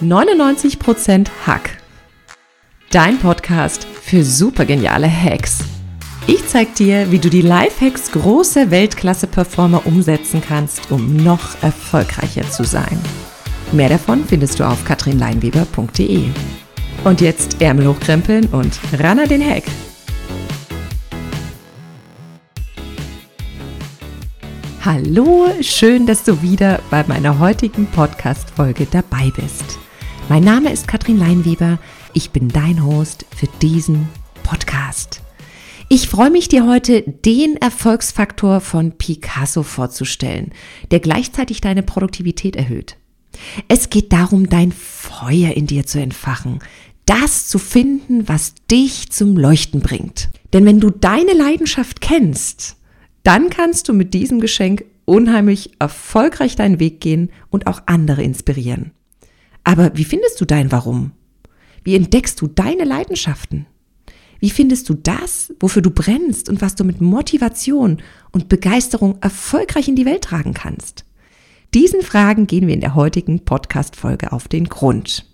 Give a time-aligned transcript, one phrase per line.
[0.00, 1.70] 99% Hack.
[2.90, 5.58] Dein Podcast für supergeniale Hacks.
[6.28, 12.64] Ich zeig dir, wie du die Lifehacks großer Weltklasse-Performer umsetzen kannst, um noch erfolgreicher zu
[12.64, 12.98] sein.
[13.72, 16.28] Mehr davon findest du auf katrinleinweber.de.
[17.04, 19.64] Und jetzt Ärmel hochkrempeln und ran an den Hack.
[24.84, 29.78] Hallo, schön, dass du wieder bei meiner heutigen Podcast-Folge dabei bist.
[30.28, 31.78] Mein Name ist Katrin Leinweber.
[32.12, 34.10] Ich bin dein Host für diesen
[34.42, 35.22] Podcast.
[35.88, 40.52] Ich freue mich, dir heute den Erfolgsfaktor von Picasso vorzustellen,
[40.90, 42.98] der gleichzeitig deine Produktivität erhöht.
[43.68, 46.58] Es geht darum, dein Feuer in dir zu entfachen,
[47.06, 50.28] das zu finden, was dich zum Leuchten bringt.
[50.52, 52.76] Denn wenn du deine Leidenschaft kennst,
[53.22, 58.92] dann kannst du mit diesem Geschenk unheimlich erfolgreich deinen Weg gehen und auch andere inspirieren.
[59.68, 61.12] Aber wie findest du dein Warum?
[61.84, 63.66] Wie entdeckst du deine Leidenschaften?
[64.40, 67.98] Wie findest du das, wofür du brennst und was du mit Motivation
[68.32, 71.04] und Begeisterung erfolgreich in die Welt tragen kannst?
[71.74, 75.26] Diesen Fragen gehen wir in der heutigen Podcast-Folge auf den Grund.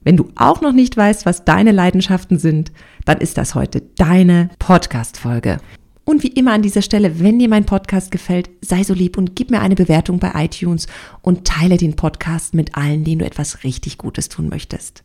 [0.00, 2.72] Wenn du auch noch nicht weißt, was deine Leidenschaften sind,
[3.04, 5.58] dann ist das heute deine Podcast-Folge.
[6.04, 9.36] Und wie immer an dieser Stelle, wenn dir mein Podcast gefällt, sei so lieb und
[9.36, 10.88] gib mir eine Bewertung bei iTunes
[11.22, 15.04] und teile den Podcast mit allen, denen du etwas richtig Gutes tun möchtest.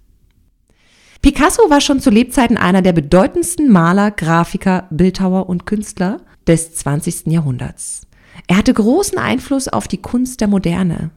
[1.21, 7.27] Picasso war schon zu Lebzeiten einer der bedeutendsten Maler, Grafiker, Bildhauer und Künstler des 20.
[7.27, 8.01] Jahrhunderts.
[8.47, 11.11] Er hatte großen Einfluss auf die Kunst der Moderne.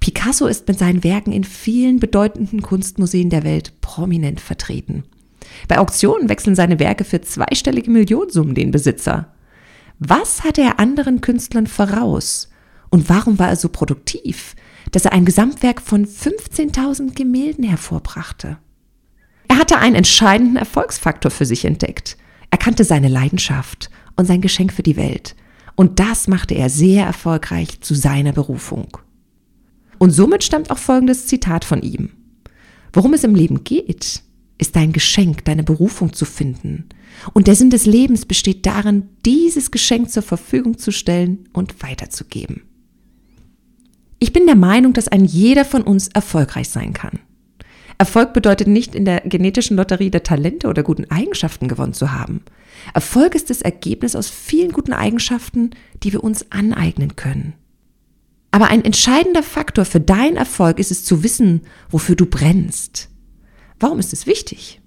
[0.00, 5.04] Picasso ist mit seinen Werken in vielen bedeutenden Kunstmuseen der Welt prominent vertreten.
[5.68, 9.32] Bei Auktionen wechseln seine Werke für zweistellige Millionensummen den Besitzer.
[9.98, 12.50] Was hatte er anderen Künstlern voraus?
[12.90, 14.54] Und warum war er so produktiv,
[14.92, 18.58] dass er ein Gesamtwerk von 15.000 Gemälden hervorbrachte?
[19.48, 22.16] Er hatte einen entscheidenden Erfolgsfaktor für sich entdeckt.
[22.50, 25.34] Er kannte seine Leidenschaft und sein Geschenk für die Welt.
[25.76, 28.88] Und das machte er sehr erfolgreich zu seiner Berufung.
[29.98, 32.10] Und somit stammt auch folgendes Zitat von ihm.
[32.92, 34.22] Worum es im Leben geht,
[34.58, 36.88] ist dein Geschenk, deine Berufung zu finden.
[37.32, 42.62] Und der Sinn des Lebens besteht darin, dieses Geschenk zur Verfügung zu stellen und weiterzugeben.
[44.18, 47.18] Ich bin der Meinung, dass ein jeder von uns erfolgreich sein kann.
[47.98, 52.42] Erfolg bedeutet nicht in der genetischen Lotterie der Talente oder guten Eigenschaften gewonnen zu haben.
[52.92, 55.70] Erfolg ist das Ergebnis aus vielen guten Eigenschaften,
[56.02, 57.54] die wir uns aneignen können.
[58.50, 63.08] Aber ein entscheidender Faktor für deinen Erfolg ist es zu wissen, wofür du brennst.
[63.78, 64.80] Warum ist es wichtig?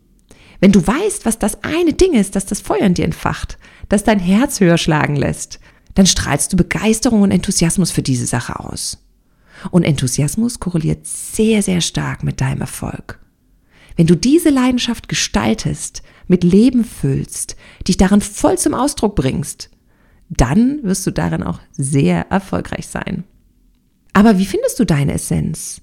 [0.60, 3.58] Wenn du weißt, was das eine Ding ist, das das Feuer in dir entfacht,
[3.88, 5.60] das dein Herz höher schlagen lässt,
[5.96, 9.04] dann strahlst du Begeisterung und Enthusiasmus für diese Sache aus.
[9.72, 13.20] Und Enthusiasmus korreliert sehr, sehr stark mit deinem Erfolg.
[13.96, 17.58] Wenn du diese Leidenschaft gestaltest, mit Leben füllst,
[17.88, 19.70] dich darin voll zum Ausdruck bringst,
[20.30, 23.24] dann wirst du darin auch sehr erfolgreich sein.
[24.14, 25.82] Aber wie findest du deine Essenz?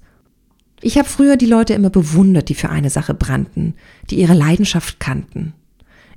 [0.80, 3.74] Ich habe früher die Leute immer bewundert, die für eine Sache brannten,
[4.10, 5.54] die ihre Leidenschaft kannten.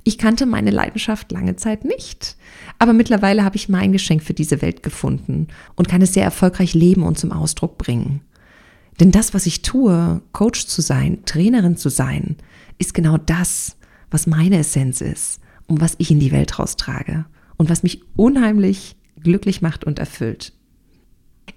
[0.04, 2.36] Ich kannte meine Leidenschaft lange Zeit nicht,
[2.78, 6.74] aber mittlerweile habe ich mein Geschenk für diese Welt gefunden und kann es sehr erfolgreich
[6.74, 8.22] leben und zum Ausdruck bringen.
[8.98, 12.36] Denn das, was ich tue, Coach zu sein, Trainerin zu sein,
[12.78, 13.76] ist genau das,
[14.10, 17.26] was meine Essenz ist und was ich in die Welt raustrage
[17.56, 20.52] und was mich unheimlich glücklich macht und erfüllt.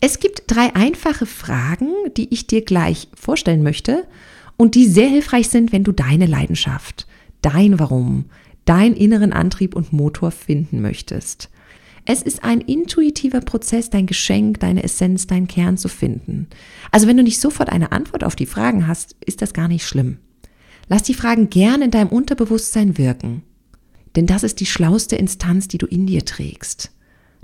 [0.06, 1.88] Es gibt drei einfache Fragen,
[2.18, 4.06] die ich dir gleich vorstellen möchte
[4.58, 7.08] und die sehr hilfreich sind, wenn du deine Leidenschaft,
[7.42, 8.26] dein Warum,
[8.66, 11.50] deinen inneren Antrieb und Motor finden möchtest.
[12.04, 16.48] Es ist ein intuitiver Prozess, dein Geschenk, deine Essenz, dein Kern zu finden.
[16.92, 19.88] Also wenn du nicht sofort eine Antwort auf die Fragen hast, ist das gar nicht
[19.88, 20.18] schlimm.
[20.90, 23.44] Lass die Fragen gern in deinem Unterbewusstsein wirken.
[24.18, 26.93] Denn das ist die schlauste Instanz, die du in dir trägst.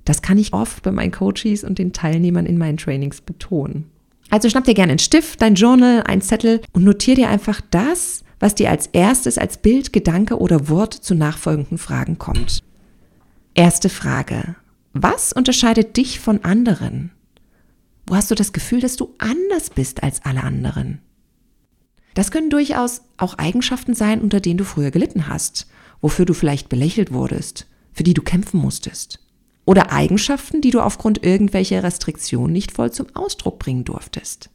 [0.10, 3.92] Das kann ich oft bei meinen Coaches und den Teilnehmern in meinen Trainings betonen.
[4.32, 8.24] Also schnapp dir gerne einen Stift, dein Journal, ein Zettel und notier dir einfach das,
[8.40, 12.64] was dir als erstes als Bild, Gedanke oder Wort zu nachfolgenden Fragen kommt.
[13.54, 14.56] Erste Frage.
[14.94, 17.12] Was unterscheidet dich von anderen?
[18.08, 21.02] Wo hast du das Gefühl, dass du anders bist als alle anderen?
[22.16, 25.68] Das können durchaus auch Eigenschaften sein, unter denen du früher gelitten hast,
[26.02, 29.20] wofür du vielleicht belächelt wurdest, für die du kämpfen musstest
[29.70, 34.50] oder Eigenschaften, die du aufgrund irgendwelcher Restriktionen nicht voll zum Ausdruck bringen durftest.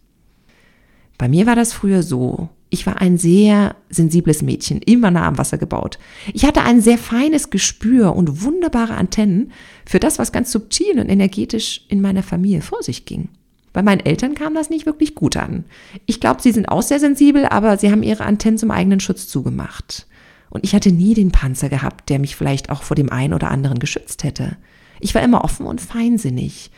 [1.19, 2.49] Bei mir war das früher so.
[2.69, 6.01] Ich war ein sehr sensibles Mädchen, immer nah am Wasser gebaut.
[6.33, 9.53] Ich hatte ein sehr feines Gespür und wunderbare Antennen
[9.87, 13.29] für das, was ganz subtil und energetisch in meiner Familie vor sich ging.
[13.73, 15.65] Bei meinen Eltern kam das nicht wirklich gut an.
[16.07, 19.29] Ich glaube, sie sind auch sehr sensibel, aber sie haben ihre Antennen zum eigenen Schutz
[19.29, 20.09] zugemacht.
[20.51, 23.53] Und ich hatte nie den Panzer gehabt, der mich vielleicht auch vor dem einen oder
[23.53, 24.57] anderen geschützt hätte.
[25.01, 26.71] Ich war immer offen und feinsinnig.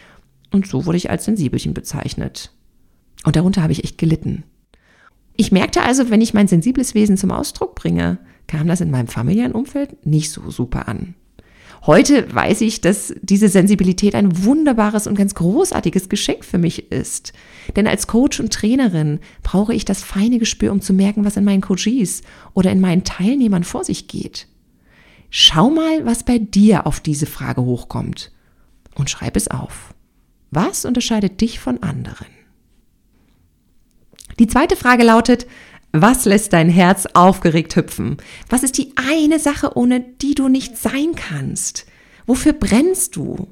[0.51, 2.53] Und so wurde ich als Sensibelchen bezeichnet.
[3.25, 4.45] Und darunter habe ich echt gelitten.
[5.37, 9.09] Ich merkte also, wenn ich mein sensibles Wesen zum Ausdruck bringe, kam das in meinem
[9.09, 11.15] familiären Umfeld nicht so super an.
[11.85, 17.33] Heute weiß ich, dass diese Sensibilität ein wunderbares und ganz großartiges Geschenk für mich ist.
[17.77, 21.45] Denn als Coach und Trainerin brauche ich das feine Gespür, um zu merken, was in
[21.45, 22.23] meinen Coaches
[22.55, 24.49] oder in meinen Teilnehmern vor sich geht.
[25.31, 28.33] Schau mal, was bei dir auf diese Frage hochkommt
[28.95, 29.95] und schreib es auf.
[30.51, 32.27] Was unterscheidet dich von anderen?
[34.39, 35.47] Die zweite Frage lautet,
[35.93, 38.19] was lässt dein Herz aufgeregt hüpfen?
[38.49, 41.87] Was ist die eine Sache, ohne die du nicht sein kannst?
[42.27, 43.49] Wofür brennst du?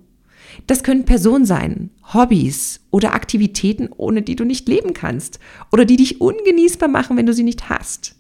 [0.67, 5.41] Das können Personen sein, Hobbys oder Aktivitäten, ohne die du nicht leben kannst
[5.73, 8.15] oder die dich ungenießbar machen, wenn du sie nicht hast.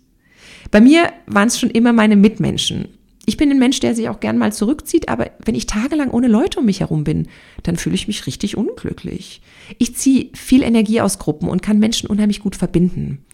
[0.70, 2.88] Bei mir waren es schon immer meine Mitmenschen.
[3.26, 6.28] Ich bin ein Mensch, der sich auch gern mal zurückzieht, aber wenn ich tagelang ohne
[6.28, 7.28] Leute um mich herum bin,
[7.62, 9.40] dann fühle ich mich richtig unglücklich.
[9.78, 13.24] Ich ziehe viel Energie aus Gruppen und kann Menschen unheimlich gut verbinden.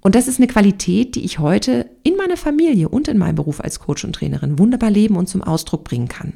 [0.00, 3.60] Und das ist eine Qualität, die ich heute in meiner Familie und in meinem Beruf
[3.60, 6.34] als Coach und Trainerin wunderbar leben und zum Ausdruck bringen kann.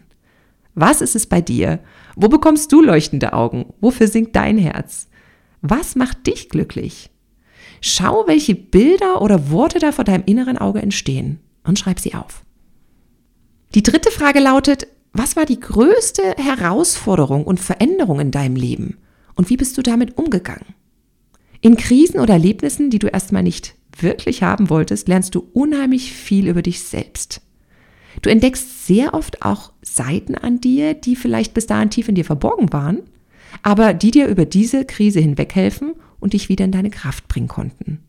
[0.74, 1.80] Was ist es bei dir?
[2.14, 3.66] Wo bekommst du leuchtende Augen?
[3.80, 5.08] Wofür singt dein Herz?
[5.60, 7.10] Was macht dich glücklich?
[7.80, 12.44] Schau, welche Bilder oder Worte da vor deinem inneren Auge entstehen und schreib sie auf.
[13.74, 18.98] Die dritte Frage lautet, was war die größte Herausforderung und Veränderung in deinem Leben?
[19.34, 20.74] Und wie bist du damit umgegangen?
[21.60, 26.48] In Krisen oder Erlebnissen, die du erstmal nicht wirklich haben wolltest, lernst du unheimlich viel
[26.48, 27.40] über dich selbst.
[28.22, 32.24] Du entdeckst sehr oft auch Seiten an dir, die vielleicht bis dahin tief in dir
[32.24, 33.02] verborgen waren,
[33.62, 38.00] aber die dir über diese Krise hinweghelfen und dich wieder in deine Kraft bringen konnten.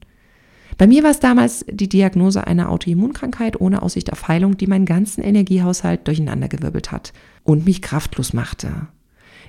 [0.80, 4.86] Bei mir war es damals die Diagnose einer Autoimmunkrankheit ohne Aussicht auf Heilung, die meinen
[4.86, 7.12] ganzen Energiehaushalt durcheinandergewirbelt hat
[7.44, 8.88] und mich kraftlos machte.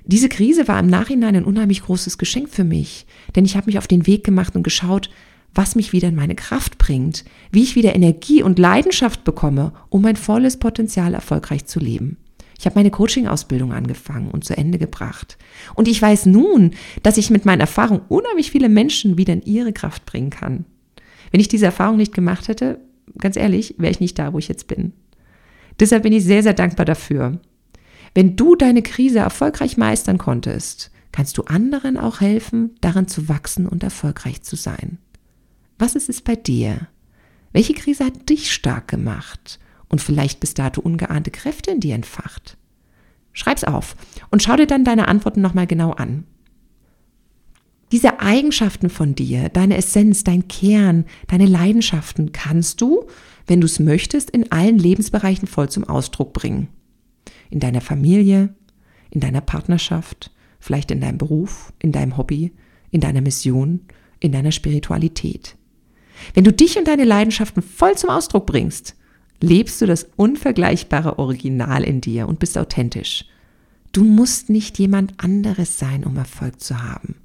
[0.04, 3.06] Diese Krise war im Nachhinein ein unheimlich großes Geschenk für mich,
[3.36, 5.08] denn ich habe mich auf den Weg gemacht und geschaut,
[5.54, 10.02] was mich wieder in meine Kraft bringt, wie ich wieder Energie und Leidenschaft bekomme, um
[10.02, 12.16] mein volles Potenzial erfolgreich zu leben.
[12.58, 15.38] Ich habe meine Coaching-Ausbildung angefangen und zu Ende gebracht.
[15.76, 16.72] Und ich weiß nun,
[17.04, 20.64] dass ich mit meiner Erfahrung unheimlich viele Menschen wieder in ihre Kraft bringen kann.
[21.30, 22.80] Wenn ich diese Erfahrung nicht gemacht hätte,
[23.18, 24.92] ganz ehrlich, wäre ich nicht da, wo ich jetzt bin.
[25.78, 27.40] Deshalb bin ich sehr, sehr dankbar dafür.
[28.14, 33.66] Wenn du deine Krise erfolgreich meistern konntest, kannst du anderen auch helfen, daran zu wachsen
[33.66, 34.98] und erfolgreich zu sein.
[35.78, 36.88] Was ist es bei dir?
[37.52, 42.56] Welche Krise hat dich stark gemacht und vielleicht bis dato ungeahnte Kräfte in dir entfacht?
[43.32, 43.96] Schreib's auf
[44.30, 46.24] und schau dir dann deine Antworten nochmal genau an.
[47.92, 53.06] Diese Eigenschaften von dir, deine Essenz, dein Kern, deine Leidenschaften kannst du,
[53.46, 56.68] wenn du es möchtest, in allen Lebensbereichen voll zum Ausdruck bringen
[57.50, 58.54] in deiner Familie,
[59.10, 62.52] in deiner Partnerschaft, vielleicht in deinem Beruf, in deinem Hobby,
[62.90, 63.80] in deiner Mission,
[64.20, 65.56] in deiner Spiritualität.
[66.34, 68.94] Wenn du dich und deine Leidenschaften voll zum Ausdruck bringst,
[69.40, 73.24] lebst du das unvergleichbare Original in dir und bist authentisch.
[73.92, 77.16] Du musst nicht jemand anderes sein, um Erfolg zu haben.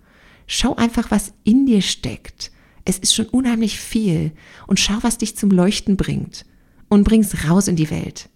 [0.47, 2.51] Schau einfach, was in dir steckt.
[2.85, 4.31] Es ist schon unheimlich viel
[4.67, 6.45] und schau, was dich zum Leuchten bringt
[6.87, 8.29] und bring's raus in die Welt.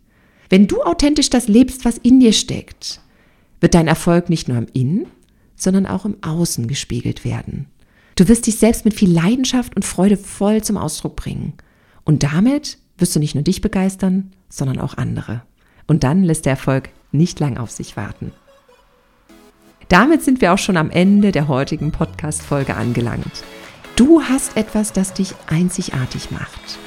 [0.49, 3.01] Wenn du authentisch das lebst, was in dir steckt,
[3.61, 5.07] wird dein Erfolg nicht nur im Innen,
[5.55, 7.67] sondern auch im Außen gespiegelt werden.
[8.15, 11.53] Du wirst dich selbst mit viel Leidenschaft und Freude voll zum Ausdruck bringen.
[12.03, 15.43] Und damit wirst du nicht nur dich begeistern, sondern auch andere.
[15.87, 18.31] Und dann lässt der Erfolg nicht lang auf sich warten.
[19.89, 23.43] Damit sind wir auch schon am Ende der heutigen Podcast-Folge angelangt.
[23.95, 26.77] Du hast etwas, das dich einzigartig macht.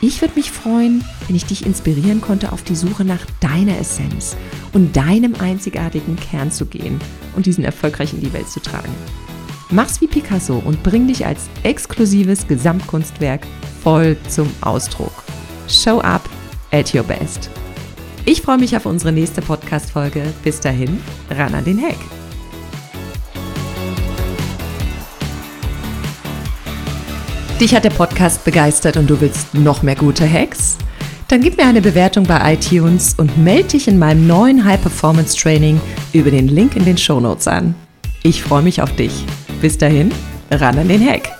[0.00, 4.36] Ich würde mich freuen, wenn ich dich inspirieren konnte, auf die Suche nach deiner Essenz
[4.72, 7.00] und deinem einzigartigen Kern zu gehen
[7.36, 8.92] und diesen erfolgreich in die Welt zu tragen.
[9.70, 13.46] Mach's wie Picasso und bring dich als exklusives Gesamtkunstwerk
[13.84, 15.22] voll zum Ausdruck.
[15.68, 16.28] Show up
[16.72, 17.48] at your best.
[18.24, 20.24] Ich freue mich auf unsere nächste Podcast-Folge.
[20.42, 21.98] Bis dahin, ran an den Heck.
[27.60, 30.78] Dich hat der Podcast begeistert und du willst noch mehr gute Hacks?
[31.28, 35.36] Dann gib mir eine Bewertung bei iTunes und melde dich in meinem neuen High Performance
[35.36, 35.78] Training
[36.14, 37.74] über den Link in den Show Notes an.
[38.22, 39.26] Ich freue mich auf dich.
[39.60, 40.10] Bis dahin,
[40.50, 41.39] ran an den Hack.